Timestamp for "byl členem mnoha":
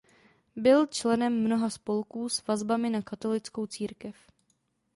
0.55-1.69